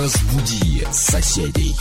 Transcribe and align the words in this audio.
Разбуди 0.00 0.86
соседей. 0.92 1.76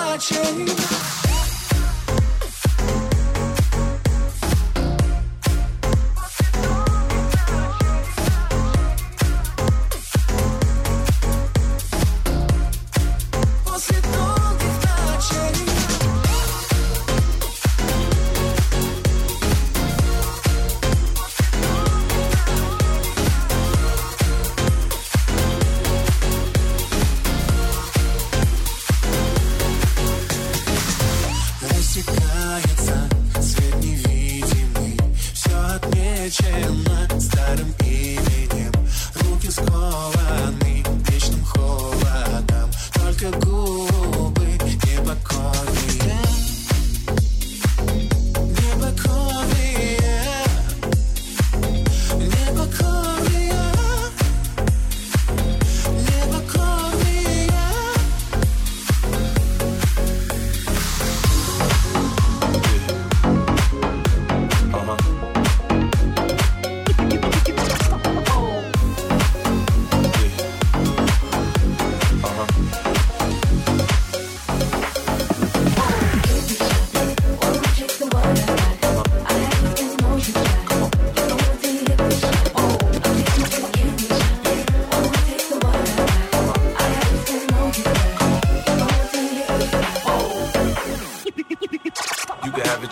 watching. 0.00 1.19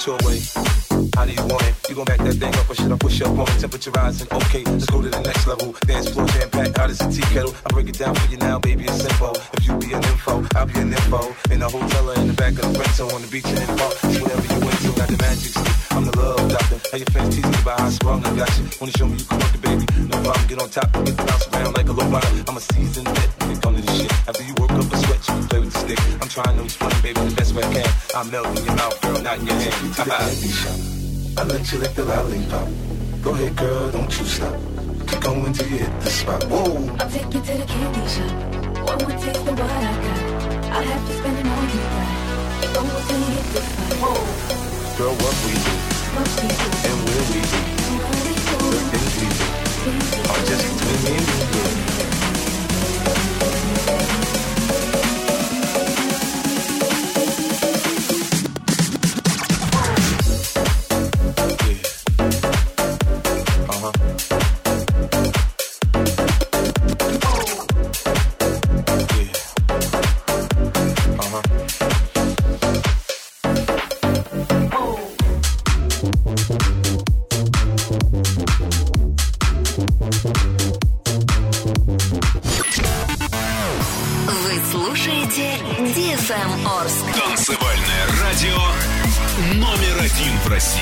Your 0.08 0.16
way. 0.24 0.40
How 1.16 1.24
do 1.28 1.32
you 1.36 1.44
want 1.52 1.62
it? 1.68 1.74
You 1.88 1.94
gon' 1.94 2.06
back 2.06 2.18
that 2.24 2.36
thing 2.40 2.54
up 2.56 2.70
or 2.70 2.74
should 2.74 2.90
I 2.90 2.96
push 2.96 3.20
up 3.20 3.36
on 3.36 3.46
it? 3.52 3.60
Temperature 3.60 3.90
rising, 3.90 4.28
okay, 4.32 4.64
let's 4.64 4.86
go 4.86 5.02
to 5.02 5.08
the 5.08 5.20
next 5.20 5.46
level. 5.46 5.74
Dance 5.86 6.08
floor 6.08 6.26
jam 6.28 6.48
packed, 6.48 6.78
hot 6.78 6.88
as 6.88 7.00
a 7.02 7.12
tea 7.12 7.26
kettle. 7.34 7.54
I 7.66 7.68
break 7.74 7.88
it 7.88 7.98
down 7.98 8.14
for 8.14 8.30
you 8.32 8.38
now, 8.38 8.58
baby, 8.58 8.84
it's 8.84 9.02
simple. 9.04 9.36
If 9.52 9.66
you 9.66 9.76
be 9.76 9.92
an 9.92 10.02
info, 10.04 10.46
I'll 10.56 10.66
be 10.66 10.80
an 10.80 10.92
info. 10.92 11.20
In 11.52 11.60
the 11.60 11.68
hotel 11.68 12.10
or 12.10 12.14
in 12.14 12.28
the 12.28 12.32
back 12.32 12.54
of 12.56 12.72
the 12.72 12.78
rental, 12.80 13.12
on 13.12 13.20
the 13.20 13.28
beach 13.28 13.44
and 13.52 13.58
in 13.58 13.66
the 13.68 13.76
park, 13.76 13.94
it's 14.04 14.20
whatever 14.20 14.46
you 14.48 14.60
into. 14.72 14.90
Got 14.96 15.08
the 15.12 15.18
magic 15.20 15.52
stick, 15.52 15.77
I'm 15.98 16.04
the 16.04 16.14
love 16.16 16.48
doctor. 16.48 16.78
How 16.92 16.96
your 16.98 17.10
fans 17.10 17.34
tease 17.34 17.42
me 17.42 17.58
about 17.58 17.80
how 17.80 17.90
strong 17.90 18.24
I 18.24 18.30
got 18.36 18.46
you. 18.54 18.70
Wanna 18.78 18.92
show 18.94 19.06
me 19.10 19.18
you 19.18 19.24
can 19.26 19.38
work 19.42 19.50
it, 19.50 19.62
baby? 19.66 19.84
No 20.06 20.22
problem, 20.22 20.46
get 20.46 20.62
on 20.62 20.70
top, 20.70 20.92
get 20.94 21.16
the 21.18 21.24
bounce 21.26 21.48
around 21.50 21.74
like 21.74 21.88
a 21.88 21.92
low 21.92 22.06
rider. 22.06 22.42
I'm 22.46 22.56
a 22.56 22.60
seasoned 22.60 23.08
vet 23.18 23.30
when 23.42 23.50
it 23.50 23.58
comes 23.60 23.80
to 23.80 23.82
this 23.82 23.98
shit. 23.98 24.12
After 24.30 24.44
you 24.46 24.54
work 24.62 24.70
up 24.78 24.86
a 24.86 24.96
sweat, 25.02 25.18
you 25.26 25.34
can 25.34 25.48
play 25.50 25.58
with 25.58 25.72
the 25.74 25.78
stick. 25.82 25.98
I'm 26.22 26.30
trying 26.30 26.54
to 26.54 26.62
explain, 26.62 26.94
baby, 27.02 27.18
the 27.18 27.34
best 27.34 27.50
way 27.50 27.64
I 27.66 27.72
can. 27.74 27.90
I'm 28.14 28.30
melting 28.30 28.56
in 28.58 28.64
your 28.70 28.76
mouth, 28.78 28.94
girl, 29.02 29.22
not 29.26 29.38
in 29.42 29.46
your 29.50 29.58
hand. 29.58 29.74
to 29.74 30.02
the 30.06 30.14
candy 30.22 30.50
shop. 30.54 30.78
I 31.34 31.42
let 31.50 31.66
you 31.66 31.78
lick 31.82 31.94
the 31.98 32.04
lollipop. 32.06 32.68
Go 33.18 33.30
ahead, 33.34 33.56
girl, 33.58 33.90
don't 33.90 34.12
you 34.14 34.26
stop. 34.30 34.54
Keep 35.10 35.18
going 35.18 35.52
till 35.52 35.66
you 35.66 35.78
hit 35.82 35.92
the 35.98 36.10
spot. 36.14 36.44
Whoa. 36.46 36.78
I'll 37.02 37.10
take 37.10 37.26
you 37.34 37.42
to 37.42 37.54
the 37.58 37.66
candy 37.66 38.04
shop. 38.06 38.86
One 38.86 38.98
more 39.02 39.18
taste 39.18 39.50
of 39.50 39.58
what 39.58 39.66
I 39.66 39.92
got. 39.98 40.78
I'll 40.78 40.90
have 40.94 41.04
to 41.10 41.12
spend 41.18 41.38
it 41.42 41.46
all 41.50 41.66
you 41.74 41.82
got. 41.90 42.06
Don't 42.70 42.86
go 42.86 42.98
till 43.02 43.18
you 43.18 43.30
hit 43.34 43.46
the 43.50 43.60
spot. 43.66 44.77
Girl, 44.98 45.14
what 45.14 45.36
we 45.46 45.52
do 45.52 45.76
and 46.90 46.98
where 47.06 47.24
we 47.30 47.38
we 47.38 48.68
the 48.72 48.80
things 48.90 49.14
we 49.20 49.28
do 49.30 50.20
are 50.28 50.42
just 50.44 50.64
between 50.74 51.04
me 51.04 51.18
and 51.18 51.54
you. 51.54 51.87
Радио 88.38 89.54
номер 89.54 89.98
один 90.00 90.38
в 90.44 90.48
России. 90.48 90.80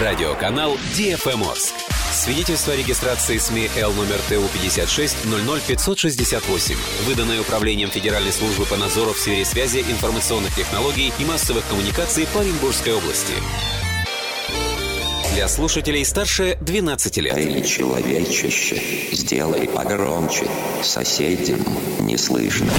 Радиоканал 0.00 0.78
DFM 0.96 1.50
Орск. 1.50 1.74
Свидетельство 2.10 2.72
о 2.72 2.76
регистрации 2.76 3.36
СМИ 3.36 3.70
Л 3.76 3.92
номер 3.92 4.20
ТУ 4.30 4.48
56 4.54 5.26
568, 5.66 6.76
выданное 7.04 7.42
Управлением 7.42 7.90
Федеральной 7.90 8.32
службы 8.32 8.64
по 8.64 8.76
надзору 8.76 9.12
в 9.12 9.18
сфере 9.18 9.44
связи, 9.44 9.80
информационных 9.80 10.54
технологий 10.54 11.12
и 11.18 11.24
массовых 11.26 11.66
коммуникаций 11.68 12.26
по 12.32 12.40
Оренбургской 12.40 12.94
области. 12.94 13.34
Для 15.34 15.48
слушателей 15.48 16.04
старше 16.04 16.58
12 16.60 17.16
лет. 17.18 17.38
Или 17.38 17.62
человечище, 17.62 18.82
сделай 19.12 19.66
погромче, 19.66 20.46
соседям 20.82 21.60
не 22.00 22.18
слышно. 22.18 22.70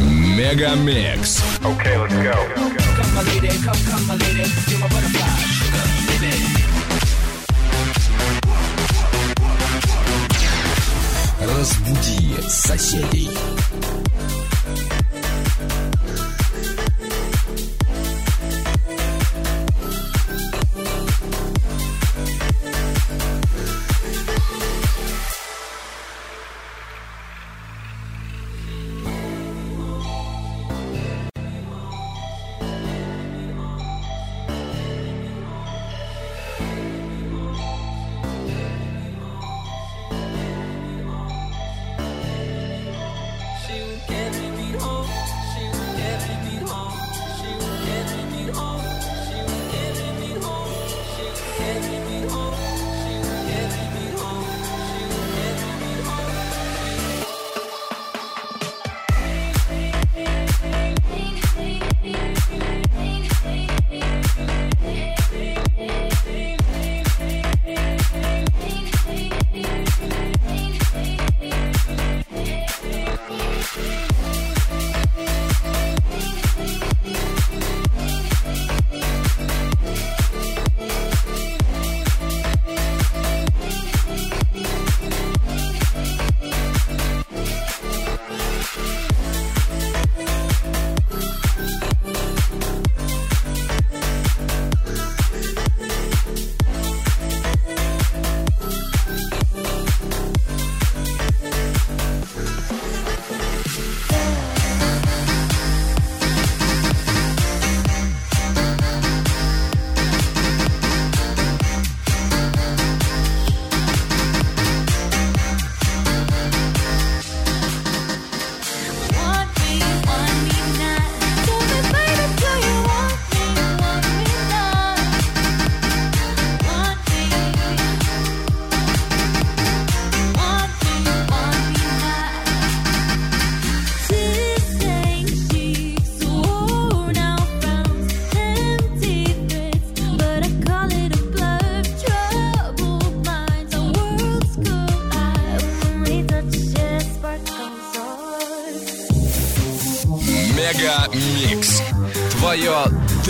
Мегамикс. 0.00 1.40
Okay, 1.62 1.96
let's 1.96 2.14
go. 2.14 2.34
Come, 2.96 3.14
my 3.14 3.22
lady, 3.22 3.48
come, 3.62 3.74
come, 3.88 4.06
my 4.08 4.16
lady. 4.16 5.19
Разбуди 12.30 12.48
соседей. 12.48 13.59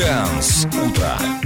Dance 0.00 0.66
утро. 0.82 1.39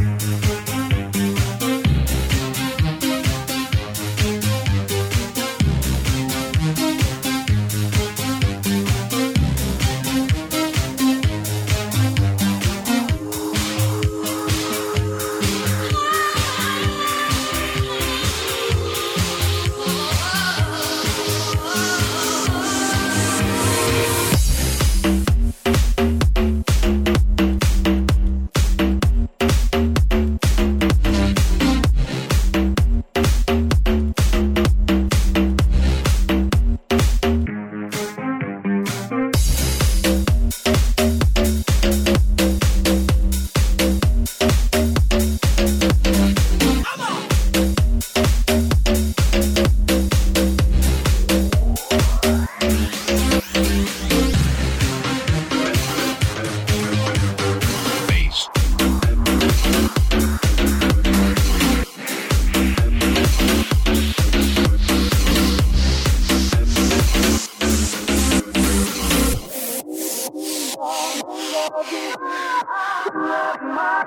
Look 71.95 73.63
my 73.63 74.05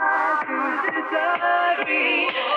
me? 1.88 2.57